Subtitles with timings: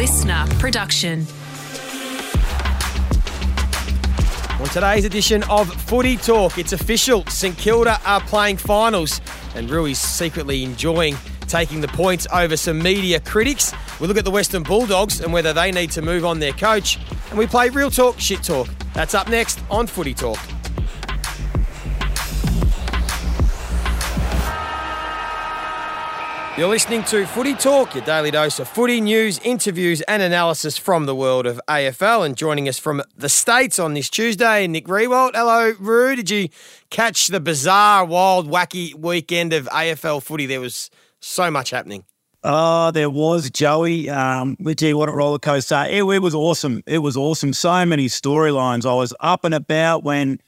[0.00, 1.26] listener production.
[4.58, 7.26] On today's edition of Footy Talk, it's official.
[7.26, 9.20] St Kilda are playing finals,
[9.54, 11.18] and Roo's secretly enjoying
[11.48, 13.74] taking the points over some media critics.
[14.00, 16.98] We look at the Western Bulldogs and whether they need to move on their coach,
[17.28, 18.68] and we play real talk, shit talk.
[18.94, 20.38] That's up next on Footy Talk.
[26.58, 31.06] You're listening to Footy Talk, your daily dose of footy news, interviews, and analysis from
[31.06, 32.26] the world of AFL.
[32.26, 35.30] And joining us from the States on this Tuesday, Nick Riewoldt.
[35.34, 36.16] Hello, Roo.
[36.16, 36.48] Did you
[36.90, 40.46] catch the bizarre, wild, wacky weekend of AFL footy?
[40.46, 42.04] There was so much happening.
[42.42, 44.10] Oh, there was Joey.
[44.10, 45.86] Um, you what a roller coaster.
[45.88, 46.82] It, it was awesome.
[46.84, 47.52] It was awesome.
[47.52, 48.84] So many storylines.
[48.84, 50.40] I was up and about when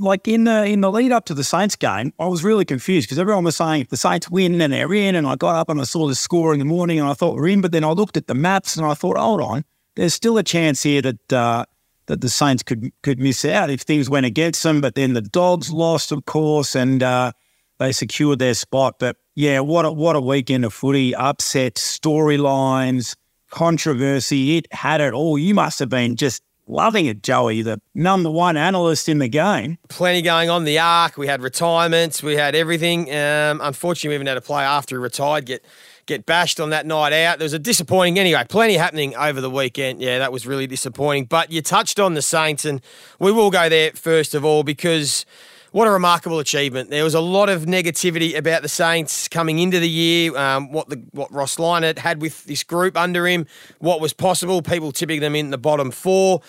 [0.00, 3.06] like in the in the lead up to the Saints game, I was really confused
[3.06, 5.68] because everyone was saying if the Saints win and they're in, and I got up
[5.68, 7.84] and I saw the score in the morning and I thought we're in, but then
[7.84, 9.64] I looked at the maps and I thought, hold on,
[9.96, 11.64] there's still a chance here that uh,
[12.06, 14.80] that the Saints could could miss out if things went against them.
[14.80, 17.32] But then the Dogs lost, of course, and uh,
[17.78, 18.96] they secured their spot.
[18.98, 23.16] But yeah, what a, what a weekend of footy, upset storylines,
[23.50, 24.56] controversy.
[24.56, 25.38] It had it all.
[25.38, 29.76] You must have been just Loving it, Joey, the number one analyst in the game.
[29.88, 31.16] Plenty going on the arc.
[31.16, 32.22] We had retirements.
[32.22, 33.12] We had everything.
[33.12, 35.64] Um, unfortunately, we even had a player after he retired get
[36.06, 37.40] get bashed on that night out.
[37.40, 38.44] There was a disappointing anyway.
[38.48, 40.00] Plenty happening over the weekend.
[40.00, 41.24] Yeah, that was really disappointing.
[41.24, 42.80] But you touched on the Saints, and
[43.18, 45.26] we will go there first of all because
[45.72, 46.90] what a remarkable achievement.
[46.90, 50.88] There was a lot of negativity about the Saints coming into the year, um, what
[50.88, 53.46] the what Ross Lyon had with this group under him,
[53.78, 56.42] what was possible, people tipping them in the bottom four.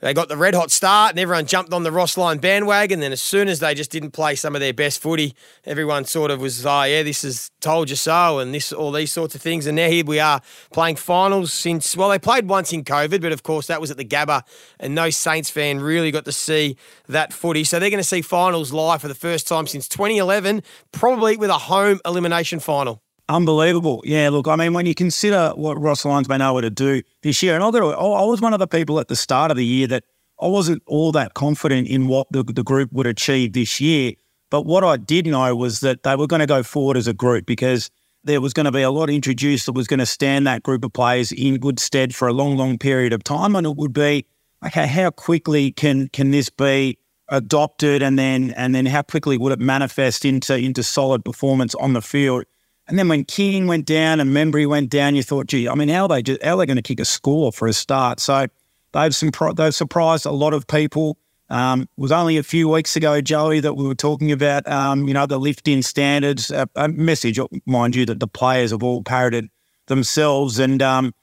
[0.00, 3.00] They got the red hot start and everyone jumped on the Ross Lyon bandwagon.
[3.00, 6.30] Then as soon as they just didn't play some of their best footy, everyone sort
[6.30, 9.40] of was, oh yeah, this is told you so and this all these sorts of
[9.40, 9.66] things.
[9.66, 13.32] And now here we are playing finals since well, they played once in COVID, but
[13.32, 14.42] of course that was at the Gabba
[14.78, 16.76] and no Saints fan really got to see
[17.08, 17.64] that footy.
[17.64, 20.62] So they're going to see finals live for the first time since 2011,
[20.92, 23.02] probably with a home elimination final.
[23.28, 24.02] Unbelievable.
[24.04, 27.42] Yeah, look, I mean, when you consider what Ross Lyon's been able to do this
[27.42, 29.88] year, and I, I was one of the people at the start of the year
[29.88, 30.04] that
[30.40, 34.12] I wasn't all that confident in what the, the group would achieve this year.
[34.50, 37.12] But what I did know was that they were going to go forward as a
[37.12, 37.90] group because
[38.22, 40.84] there was going to be a lot introduced that was going to stand that group
[40.84, 43.56] of players in good stead for a long, long period of time.
[43.56, 44.24] And it would be,
[44.64, 46.98] okay, how quickly can can this be
[47.28, 51.92] adopted and then and then how quickly would it manifest into into solid performance on
[51.92, 52.44] the field?
[52.88, 55.88] And then when King went down and Membrey went down, you thought, gee, I mean,
[55.88, 58.20] how are they how are they going to kick a score for a start?
[58.20, 58.46] So
[58.92, 61.18] they've some they've surprised a lot of people.
[61.48, 65.06] Um, it was only a few weeks ago, Joey, that we were talking about, um,
[65.06, 69.04] you know, the lift-in standards, a, a, message, mind you, that the players have all
[69.04, 69.48] parroted
[69.86, 70.58] themselves.
[70.58, 71.14] And, um,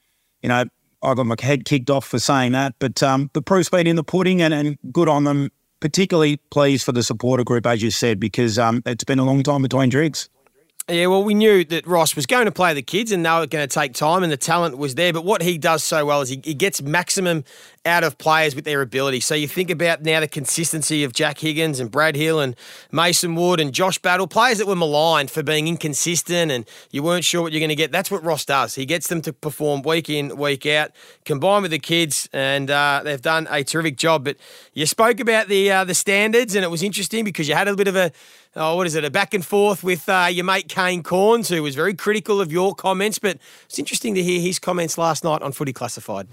[0.41, 0.63] you know,
[1.01, 2.75] I got my head kicked off for saying that.
[2.80, 5.51] But um, the proof's been in the pudding and, and good on them,
[5.81, 9.44] particularly pleased for the supporter group, as you said, because um, it's been a long
[9.44, 10.30] time between drinks.
[10.89, 13.47] Yeah, well, we knew that Ross was going to play the kids and they were
[13.47, 15.13] going to take time and the talent was there.
[15.13, 17.45] But what he does so well is he, he gets maximum
[17.85, 19.19] out of players with their ability.
[19.19, 22.55] So you think about now the consistency of Jack Higgins and Brad Hill and
[22.91, 27.25] Mason Wood and Josh Battle, players that were maligned for being inconsistent and you weren't
[27.25, 27.91] sure what you're going to get.
[27.91, 28.75] That's what Ross does.
[28.75, 30.91] He gets them to perform week in, week out,
[31.25, 34.23] combined with the kids, and uh, they've done a terrific job.
[34.23, 34.38] But
[34.73, 37.75] you spoke about the uh, the standards, and it was interesting because you had a
[37.75, 38.11] bit of a
[38.55, 41.61] oh, what is it, a back and forth with uh, your mate Kane Cornes, who
[41.63, 43.19] was very critical of your comments.
[43.19, 46.27] But it's interesting to hear his comments last night on Footy Classified.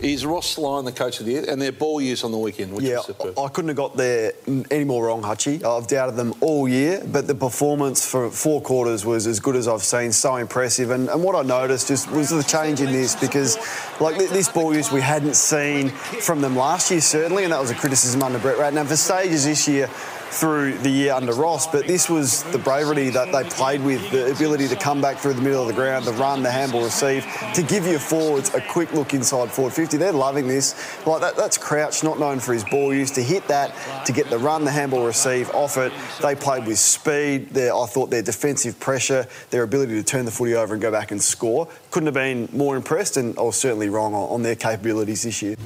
[0.00, 1.44] Is Ross Lyon the coach of the year?
[1.48, 3.00] And their ball use on the weekend, which yeah,
[3.36, 4.32] I couldn't have got there
[4.70, 5.64] any more wrong, Hutchie.
[5.64, 9.66] I've doubted them all year, but the performance for four quarters was as good as
[9.66, 10.90] I've seen, so impressive.
[10.90, 13.58] And, and what I noticed just was the change in this because,
[14.00, 17.70] like, this ball use we hadn't seen from them last year, certainly, and that was
[17.70, 18.74] a criticism under Brett.
[18.74, 19.90] And for stages this year,
[20.30, 24.30] through the year under Ross, but this was the bravery that they played with, the
[24.30, 27.26] ability to come back through the middle of the ground, the run, the handball receive,
[27.54, 29.96] to give your forwards a quick look inside forward 50.
[29.96, 30.74] They're loving this.
[31.06, 33.74] Like that, that's Crouch, not known for his ball use, to hit that,
[34.06, 35.92] to get the run, the handball receive off it.
[36.22, 37.50] They played with speed.
[37.50, 40.90] Their, I thought their defensive pressure, their ability to turn the footy over and go
[40.90, 41.68] back and score.
[41.90, 45.42] Couldn't have been more impressed, and I was certainly wrong on, on their capabilities this
[45.42, 45.56] year.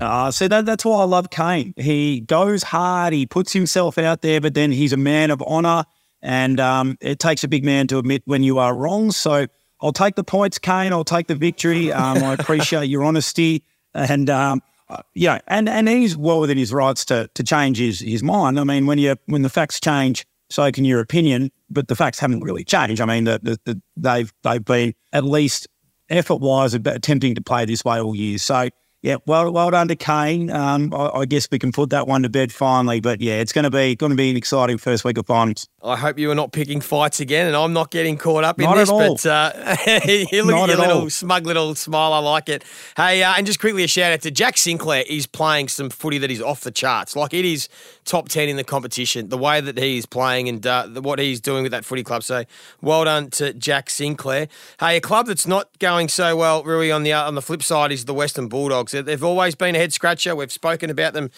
[0.00, 1.72] Uh, so that, that's why I love Kane.
[1.76, 5.84] He goes hard, he puts himself out there, but then he's a man of honour.
[6.22, 9.12] And um, it takes a big man to admit when you are wrong.
[9.12, 9.46] So
[9.80, 10.92] I'll take the points, Kane.
[10.92, 11.92] I'll take the victory.
[11.92, 13.62] Um, I appreciate your honesty.
[13.94, 18.00] And, um, uh, yeah, and, and he's well within his rights to, to change his,
[18.00, 18.58] his mind.
[18.58, 22.18] I mean, when, you, when the facts change, so can your opinion, but the facts
[22.18, 23.00] haven't really changed.
[23.00, 25.68] I mean, the, the, the, they've, they've been at least
[26.08, 28.38] effort wise, attempting to play this way all year.
[28.38, 28.68] So
[29.06, 30.50] yeah, well, well done to Kane.
[30.50, 32.98] Um, I, I, guess we can put that one to bed finally.
[32.98, 35.68] But yeah, it's going to be going to be an exciting first week of finals.
[35.80, 38.64] I hope you are not picking fights again, and I'm not getting caught up in
[38.64, 38.90] not this.
[38.90, 39.76] But uh,
[40.32, 41.10] you look not at your little all.
[41.10, 42.12] smug little smile.
[42.14, 42.64] I like it.
[42.96, 45.04] Hey, uh, and just quickly a shout out to Jack Sinclair.
[45.06, 47.14] He's playing some footy that is off the charts.
[47.14, 47.68] Like it is
[48.04, 49.28] top ten in the competition.
[49.28, 52.24] The way that he's playing and uh, what he's doing with that footy club.
[52.24, 52.42] So
[52.80, 54.48] well done to Jack Sinclair.
[54.80, 57.62] Hey, a club that's not going so well, really on the uh, on the flip
[57.62, 58.95] side is the Western Bulldogs.
[59.02, 60.34] They've always been a head scratcher.
[60.34, 61.30] We've spoken about them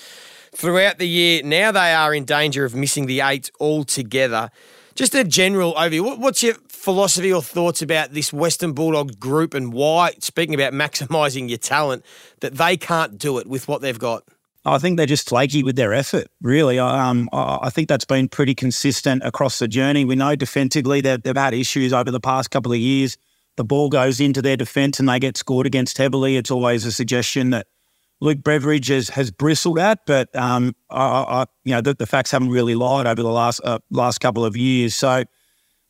[0.53, 1.43] throughout the year.
[1.43, 4.51] Now they are in danger of missing the eight altogether.
[4.95, 6.19] Just a general overview.
[6.19, 11.49] What's your philosophy or thoughts about this Western Bulldogs group and why, speaking about maximising
[11.49, 12.05] your talent,
[12.41, 14.25] that they can't do it with what they've got?
[14.65, 16.79] I think they're just flaky with their effort, really.
[16.79, 20.05] Um, I think that's been pretty consistent across the journey.
[20.05, 23.17] We know defensively they've, they've had issues over the past couple of years
[23.59, 26.93] the ball goes into their defence and they get scored against heavily, it's always a
[26.93, 27.67] suggestion that
[28.21, 29.99] Luke Beveridge has, has bristled at.
[30.07, 33.61] But um, I, I, you know, the, the, facts haven't really lied over the last
[33.65, 34.95] uh, last couple of years.
[34.95, 35.25] So,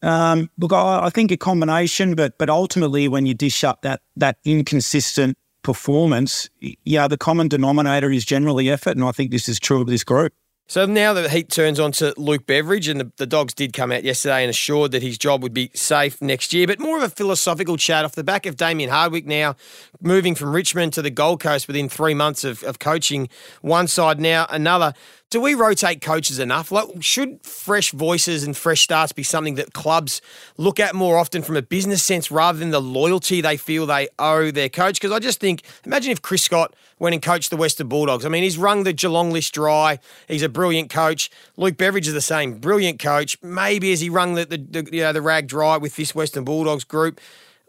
[0.02, 4.00] um, look, I, I, think a combination, but but ultimately, when you dish up that
[4.16, 6.48] that inconsistent performance,
[6.84, 10.04] yeah, the common denominator is generally effort, and I think this is true of this
[10.04, 10.32] group.
[10.70, 13.90] So now the heat turns on to Luke Beveridge, and the, the, Dogs did come
[13.90, 16.66] out yesterday and assured that his job would be safe next year.
[16.66, 19.56] But more of a philosophical chat off the back of Damien Hardwick now
[20.00, 23.28] moving from Richmond to the Gold Coast within three months of, of coaching
[23.60, 24.94] one side, now another.
[25.30, 26.72] Do we rotate coaches enough?
[26.72, 30.22] Like, should fresh voices and fresh starts be something that clubs
[30.56, 34.08] look at more often from a business sense rather than the loyalty they feel they
[34.18, 34.94] owe their coach?
[34.94, 38.24] Because I just think, imagine if Chris Scott went and coached the Western Bulldogs.
[38.24, 39.98] I mean, he's wrung the Geelong list dry.
[40.28, 41.30] He's a brilliant coach.
[41.58, 43.36] Luke Beveridge is the same, brilliant coach.
[43.42, 46.44] Maybe as he wrung the, the, the you know the rag dry with this Western
[46.44, 47.20] Bulldogs group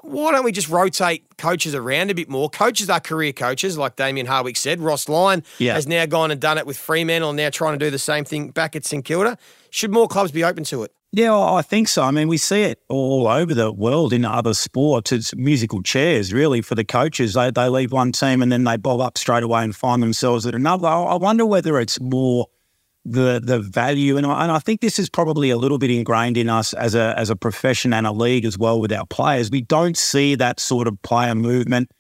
[0.02, 2.50] why don't we just rotate coaches around a bit more?
[2.50, 4.80] Coaches are career coaches, like Damien Hardwick said.
[4.80, 5.74] Ross Lyon yeah.
[5.74, 8.26] has now gone and done it with Fremantle, and now trying to do the same
[8.26, 9.38] thing back at St Kilda.
[9.70, 10.92] Should more clubs be open to it?
[11.12, 12.04] Yeah, I think so.
[12.04, 15.12] I mean, we see it all over the world in other sports.
[15.12, 17.34] It's musical chairs, really, for the coaches.
[17.34, 20.46] They, they leave one team and then they bob up straight away and find themselves
[20.46, 20.88] at another.
[20.88, 22.48] I wonder whether it's more–
[23.06, 26.38] the the value, and I, and I think this is probably a little bit ingrained
[26.38, 29.50] in us as a as a profession and a league as well with our players.
[29.50, 31.92] We don't see that sort of player movement.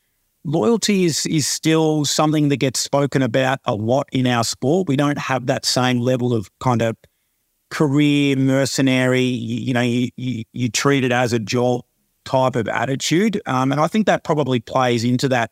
[0.43, 4.87] Loyalty is is still something that gets spoken about a lot in our sport.
[4.87, 6.97] We don't have that same level of kind of
[7.69, 9.21] career mercenary.
[9.21, 11.81] You, you know, you, you, you treat it as a job
[12.25, 15.51] type of attitude, um, and I think that probably plays into that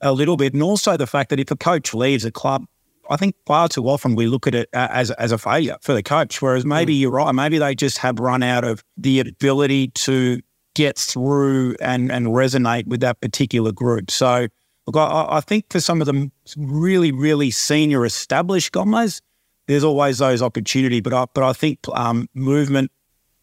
[0.00, 0.54] a little bit.
[0.54, 2.64] And also the fact that if a coach leaves a club
[3.10, 6.02] I think far too often we look at it as as a failure for the
[6.02, 6.40] coach.
[6.40, 7.00] Whereas maybe mm.
[7.00, 7.32] you're right.
[7.32, 10.40] Maybe they just have run out of the ability to
[10.74, 14.10] get through and and resonate with that particular group.
[14.10, 14.48] So
[14.86, 19.20] look, I, I think for some of them really really senior established guys,
[19.66, 21.00] there's always those opportunity.
[21.00, 22.90] But I but I think um, movement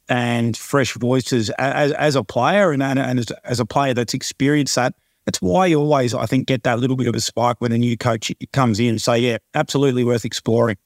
[0.09, 4.75] and fresh voices as, as a player and, and as, as a player that's experienced
[4.75, 4.93] that
[5.25, 7.77] that's why you always, I think, get that little bit of a spike when a
[7.77, 8.99] new coach comes in.
[8.99, 10.77] So, yeah, absolutely worth exploring.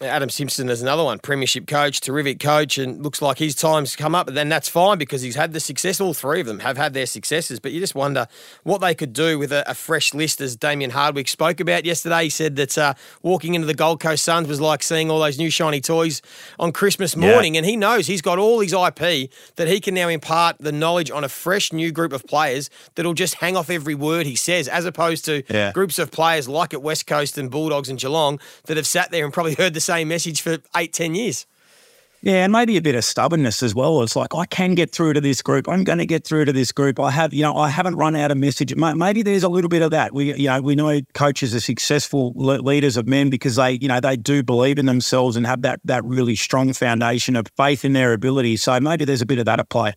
[0.00, 4.14] Adam Simpson is another one, premiership coach, terrific coach, and looks like his time's come
[4.14, 4.26] up.
[4.26, 6.00] But then that's fine because he's had the success.
[6.00, 8.26] All three of them have had their successes, but you just wonder
[8.62, 12.24] what they could do with a, a fresh list, as Damien Hardwick spoke about yesterday.
[12.24, 15.38] He said that uh, walking into the Gold Coast Suns was like seeing all those
[15.38, 16.22] new shiny toys
[16.58, 17.58] on Christmas morning, yeah.
[17.58, 21.10] and he knows he's got all his IP that he can now impart the knowledge
[21.10, 24.68] on a fresh new group of players that'll just hang off every word he says,
[24.68, 25.72] as opposed to yeah.
[25.72, 29.24] groups of players like at West Coast and Bulldogs and Geelong that have sat there
[29.24, 31.46] and probably heard the same message for eight, ten years.
[32.24, 34.00] Yeah, and maybe a bit of stubbornness as well.
[34.02, 35.68] It's like I can get through to this group.
[35.68, 37.00] I'm going to get through to this group.
[37.00, 38.72] I have, you know, I haven't run out of message.
[38.76, 40.14] Maybe there's a little bit of that.
[40.14, 43.98] We, you know, we know coaches are successful leaders of men because they, you know,
[43.98, 47.92] they do believe in themselves and have that that really strong foundation of faith in
[47.92, 48.56] their ability.
[48.56, 49.94] So maybe there's a bit of that at play.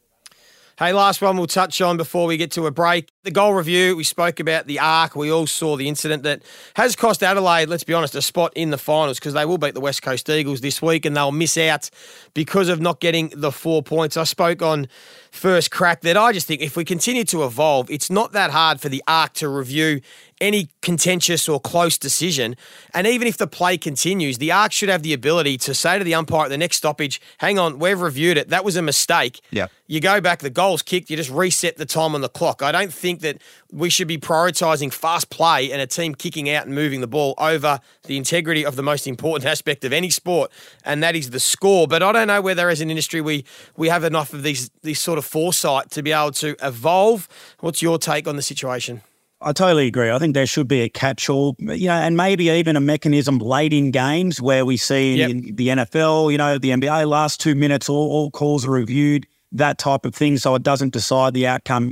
[0.79, 3.11] Hey, last one we'll touch on before we get to a break.
[3.25, 5.15] The goal review, we spoke about the arc.
[5.15, 6.43] We all saw the incident that
[6.75, 9.73] has cost Adelaide, let's be honest, a spot in the finals because they will beat
[9.73, 11.89] the West Coast Eagles this week and they'll miss out
[12.35, 14.15] because of not getting the four points.
[14.15, 14.87] I spoke on
[15.31, 18.79] first crack that I just think if we continue to evolve, it's not that hard
[18.79, 20.01] for the arc to review
[20.41, 22.55] any contentious or close decision.
[22.93, 26.03] And even if the play continues, the ARC should have the ability to say to
[26.03, 28.49] the umpire at the next stoppage, hang on, we've reviewed it.
[28.49, 29.39] That was a mistake.
[29.51, 29.67] Yeah.
[29.87, 32.61] You go back, the goal's kicked, you just reset the time on the clock.
[32.61, 33.41] I don't think think that
[33.71, 37.33] we should be prioritising fast play and a team kicking out and moving the ball
[37.37, 40.51] over the integrity of the most important aspect of any sport,
[40.83, 41.87] and that is the score.
[41.87, 43.45] But I don't know whether, as an industry, we
[43.77, 47.27] we have enough of these these sort of foresight to be able to evolve.
[47.59, 49.01] What's your take on the situation?
[49.41, 50.09] I totally agree.
[50.09, 53.73] I think there should be a catch-all, you know, and maybe even a mechanism late
[53.73, 55.29] in games where we see yep.
[55.29, 59.27] in the NFL, you know, the NBA last two minutes, all, all calls are reviewed,
[59.51, 61.91] that type of thing, so it doesn't decide the outcome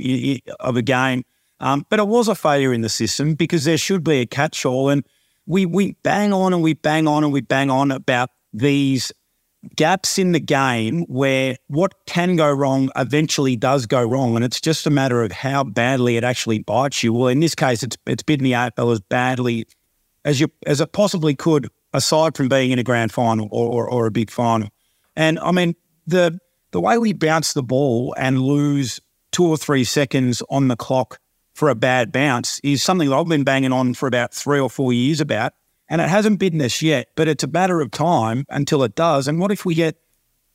[0.60, 1.24] of a game.
[1.60, 4.88] Um, but it was a failure in the system because there should be a catch-all,
[4.88, 5.04] and
[5.46, 9.12] we we bang on and we bang on and we bang on about these
[9.76, 14.60] gaps in the game where what can go wrong eventually does go wrong, and it's
[14.60, 17.12] just a matter of how badly it actually bites you.
[17.12, 19.66] Well, in this case, it's it's bitten the AFL as badly
[20.24, 23.88] as you as it possibly could, aside from being in a grand final or, or,
[23.88, 24.68] or a big final.
[25.16, 25.74] And I mean
[26.06, 26.38] the
[26.74, 29.00] the way we bounce the ball and lose
[29.30, 31.20] two or three seconds on the clock
[31.52, 34.68] for a bad bounce is something that I've been banging on for about three or
[34.68, 35.52] four years about.
[35.88, 39.28] And it hasn't bitten us yet, but it's a matter of time until it does.
[39.28, 39.98] And what if we get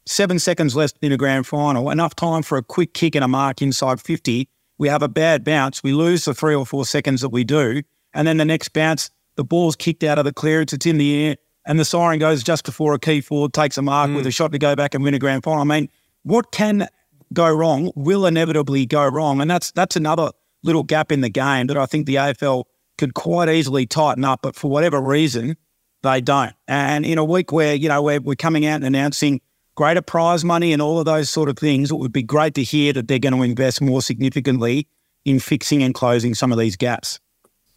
[0.08, 3.30] seven seconds left in a grand final, enough time for a quick kick and a
[3.30, 4.50] mark inside 50?
[4.78, 5.84] We have a bad bounce.
[5.84, 7.82] We lose the three or four seconds that we do.
[8.14, 11.28] And then the next bounce, the ball's kicked out of the clearance, it's in the
[11.28, 14.18] air, and the siren goes just before a key forward takes a mark mm.
[14.18, 15.62] with a shot to go back and win a grand final.
[15.62, 15.88] I mean,
[16.24, 16.88] what can
[17.34, 19.42] go wrong will inevitably go wrong.
[19.42, 20.32] And that's that's another
[20.64, 22.66] little gap in the game that I think the AFL
[22.98, 25.56] could quite easily tighten up, but for whatever reason,
[26.04, 26.54] they don't.
[26.68, 29.42] And in a week where, you know, we're, we're coming out and announcing
[29.76, 32.64] greater prize money and all of those sort of things, it would be great to
[32.64, 34.88] hear that they're going to invest more significantly
[35.24, 37.20] in fixing and closing some of these gaps.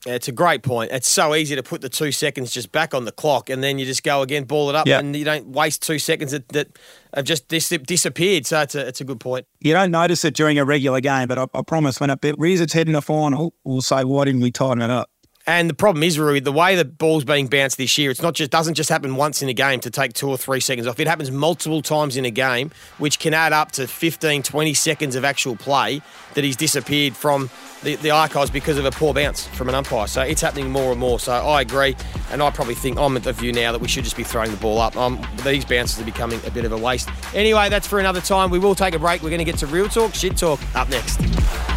[0.07, 0.91] Yeah, it's a great point.
[0.91, 3.79] It's so easy to put the two seconds just back on the clock and then
[3.79, 5.01] you just go again, ball it up, yep.
[5.01, 6.77] and you don't waste two seconds that, that
[7.15, 8.45] have just dis- disappeared.
[8.45, 9.47] So it's a, it's a good point.
[9.61, 12.61] You don't notice it during a regular game, but I, I promise when it rears
[12.61, 15.09] its head in a final, oh, we'll say, why didn't we tighten it up?
[15.47, 18.35] And the problem is, Roo, the way the ball's being bounced this year, it's not
[18.35, 21.01] just doesn't just happen once in a game to take two or three seconds off.
[21.01, 25.17] It happens multiple times in a game, which can add up to 15, 20 seconds
[25.17, 26.01] of actual play
[26.35, 27.51] that he's disappeared from
[27.83, 30.07] the, the archives because of a poor bounce from an umpire.
[30.07, 31.19] So it's happening more and more.
[31.19, 31.97] So I agree,
[32.31, 34.53] and I probably think I'm at the view now that we should just be throwing
[34.53, 34.97] the ball up.
[34.97, 37.09] Um, these bounces are becoming a bit of a waste.
[37.35, 38.51] Anyway, that's for another time.
[38.51, 39.23] We will take a break.
[39.23, 41.72] We're going to get to real talk, shit talk up next.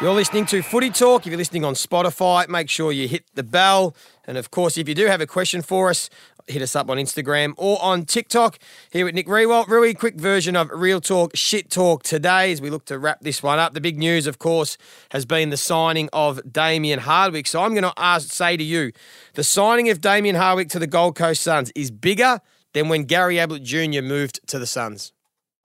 [0.00, 1.22] You're listening to Footy Talk.
[1.22, 3.96] If you're listening on Spotify, make sure you hit the bell.
[4.28, 6.08] And of course, if you do have a question for us,
[6.46, 8.60] hit us up on Instagram or on TikTok.
[8.92, 9.66] Here with Nick Riewoldt.
[9.66, 13.42] Really quick version of Real Talk, Shit Talk today as we look to wrap this
[13.42, 13.74] one up.
[13.74, 14.78] The big news, of course,
[15.10, 17.48] has been the signing of Damien Hardwick.
[17.48, 18.92] So I'm going to ask, say to you,
[19.34, 22.40] the signing of Damien Hardwick to the Gold Coast Suns is bigger
[22.72, 24.02] than when Gary Ablett Jr.
[24.02, 25.12] moved to the Suns.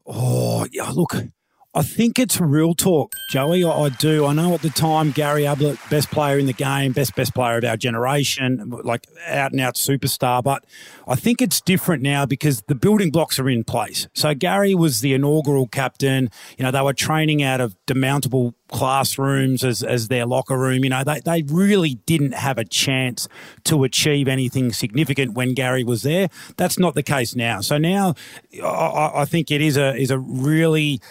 [0.08, 1.14] Oh, yeah, look.
[1.76, 3.64] I think it's real talk, Joey.
[3.64, 4.28] I, I, do.
[4.28, 7.58] I know at the time Gary Ablett, best player in the game, best best player
[7.58, 10.44] of our generation, like out and out superstar.
[10.44, 10.66] But
[11.08, 14.08] I think it's different now because the building blocks are in place.
[14.14, 16.30] So Gary was the inaugural captain.
[16.60, 20.84] You know, they were training out of demountable classrooms as, as their locker room.
[20.84, 23.28] You know, they, they really didn't have a chance
[23.66, 26.30] to achieve anything significant when Gary was there.
[26.58, 27.62] That's not the case now.
[27.62, 28.14] So now
[28.64, 31.02] I, I think it is a is a really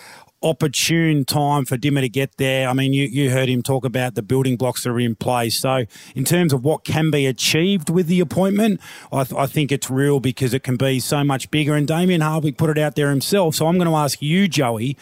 [0.43, 2.69] opportune time for Dimmer to get there.
[2.69, 5.61] I mean, you, you heard him talk about the building blocks that are in place.
[5.61, 5.85] So,
[6.15, 8.81] in terms of what can be achieved with the appointment,
[9.13, 11.75] I, th- I think it's real because it can be so much bigger.
[11.75, 13.55] And Damien Hardwick put it out there himself.
[13.55, 14.97] So, I'm going to ask you, Joey.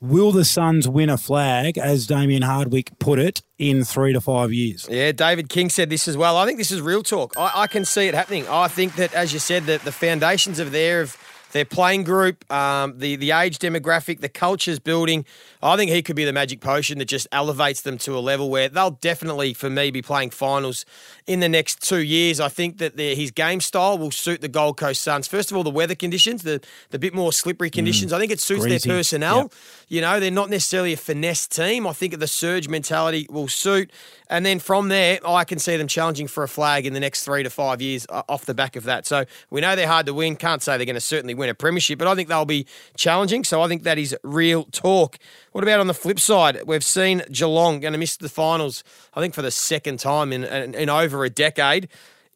[0.00, 4.52] Will the Suns win a flag, as Damien Hardwick put it, in three to five
[4.52, 4.88] years?
[4.90, 6.36] Yeah, David King said this as well.
[6.36, 7.34] I think this is real talk.
[7.38, 8.48] I, I can see it happening.
[8.48, 11.16] I think that, as you said, that the foundations are there of
[11.52, 15.24] their playing group, um, the the age demographic, the culture's building.
[15.62, 18.50] I think he could be the magic potion that just elevates them to a level
[18.50, 20.84] where they'll definitely, for me, be playing finals
[21.26, 22.40] in the next two years.
[22.40, 25.28] I think that his game style will suit the Gold Coast Suns.
[25.28, 27.74] First of all, the weather conditions, the the bit more slippery mm.
[27.74, 28.12] conditions.
[28.12, 28.88] Mm, I think it suits greasy.
[28.88, 29.36] their personnel.
[29.36, 29.52] Yep.
[29.88, 31.86] You know, they're not necessarily a finesse team.
[31.86, 33.90] I think the surge mentality will suit.
[34.28, 37.24] And then from there, I can see them challenging for a flag in the next
[37.24, 39.06] three to five years uh, off the back of that.
[39.06, 40.36] So we know they're hard to win.
[40.36, 43.44] Can't say they're going to certainly win a premiership, but I think they'll be challenging.
[43.44, 45.18] So I think that is real talk.
[45.52, 46.60] What about on the flip side?
[46.66, 48.84] We've seen Geelong going to miss the finals,
[49.14, 51.88] I think, for the second time in, in, in over a decade.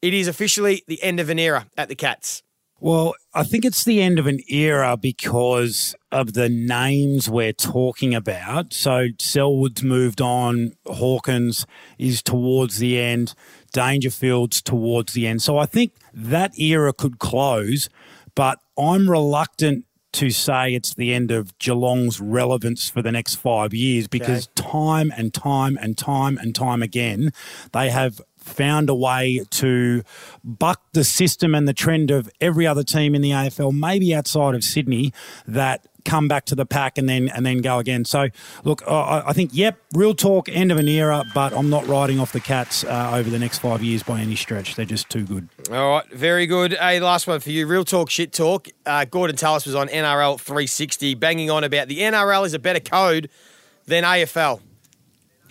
[0.02, 2.42] It is officially the end of an era at the Cats.
[2.78, 8.14] Well, I think it's the end of an era because of the names we're talking
[8.14, 8.74] about.
[8.74, 11.66] So Selwood's moved on, Hawkins
[11.98, 13.34] is towards the end.
[13.74, 15.40] Dangerfields towards the end.
[15.40, 17.88] So I think that era could close,
[18.34, 23.74] but I'm reluctant to say it's the end of Geelong's relevance for the next five
[23.74, 24.68] years because okay.
[24.68, 27.32] time and time and time and time again,
[27.72, 30.02] they have found a way to
[30.42, 34.54] buck the system and the trend of every other team in the AFL, maybe outside
[34.54, 35.12] of Sydney,
[35.46, 38.04] that come back to the pack and then and then go again.
[38.04, 38.28] So,
[38.64, 42.20] look, I, I think, yep, real talk, end of an era, but I'm not riding
[42.20, 44.76] off the Cats uh, over the next five years by any stretch.
[44.76, 45.48] They're just too good.
[45.70, 46.72] All right, very good.
[46.72, 47.66] Hey, last one for you.
[47.66, 48.68] Real talk, shit talk.
[48.86, 52.80] Uh, Gorden Tallis was on NRL 360, banging on about the NRL is a better
[52.80, 53.28] code
[53.86, 54.60] than AFL.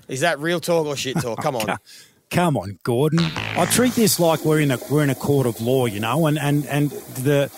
[0.07, 1.41] Is that real talk or shit talk?
[1.41, 1.77] Come on.
[2.31, 3.19] Come on, Gorden.
[3.55, 6.25] I treat this like we're in a we're in a court of law, you know,
[6.25, 7.51] and and and the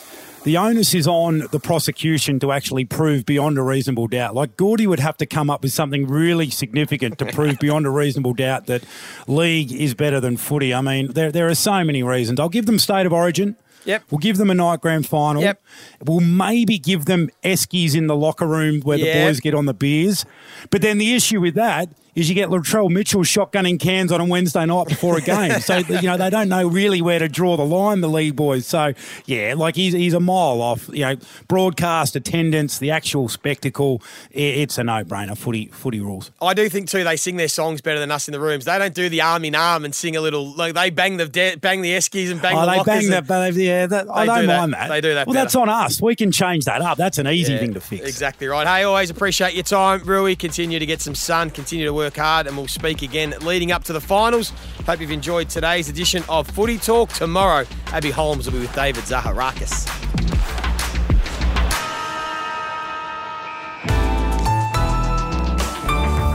[0.48, 4.34] the onus is on the prosecution to actually prove beyond a reasonable doubt.
[4.34, 7.90] Like Gordy would have to come up with something really significant to prove beyond a
[7.90, 8.86] reasonable doubt that
[9.28, 10.74] league is better than footy.
[10.74, 12.40] I mean, there there are so many reasons.
[12.40, 13.58] I'll give them state of origin.
[13.84, 14.04] Yep.
[14.10, 15.42] We'll give them a night grand final.
[15.42, 15.62] Yep.
[16.06, 19.14] We'll maybe give them eskies in the locker room where yep.
[19.14, 20.26] the boys get on the beers.
[20.70, 24.26] But then the issue with that is you get Latrell Mitchell shotgunning cans on a
[24.26, 25.60] Wednesday night before a game.
[25.60, 28.66] so, you know, they don't know really where to draw the line, the league boys.
[28.66, 28.94] So,
[29.28, 30.90] yeah, like he's, he's a mile off.
[30.92, 31.16] You know,
[31.48, 35.38] broadcast attendance, the actual spectacle, it's a no brainer.
[35.38, 36.32] Footy, footy rules.
[36.42, 38.66] I do think, too, they sing their songs better than us in the rooms.
[38.66, 41.28] They don't do the arm in arm and sing a little, like they bang the
[41.28, 44.26] de- bang the eskies and bang oh, the they bang that, but yeah, that, I
[44.26, 44.80] don't do mind that.
[44.80, 44.90] that.
[44.90, 45.28] They do that.
[45.28, 45.46] Well, better.
[45.46, 46.02] that's on us.
[46.02, 46.98] We can change that up.
[46.98, 48.08] That's an easy yeah, thing to fix.
[48.08, 48.66] Exactly right.
[48.66, 50.36] Hey, always appreciate your time, Roo.
[50.36, 53.72] Continue to get some sun, continue to work hard, and we'll speak speak again leading
[53.72, 54.54] up to the finals.
[54.86, 57.10] Hope you've enjoyed today's edition of Footy Talk.
[57.10, 59.88] Tomorrow, Abby Holmes will be with David Zaharakis.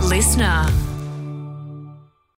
[0.08, 0.91] Listener.